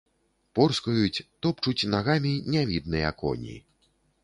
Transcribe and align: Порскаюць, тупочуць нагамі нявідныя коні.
Порскаюць, 0.59 1.23
тупочуць 1.47 1.91
нагамі 1.97 2.33
нявідныя 2.57 3.15
коні. 3.23 3.55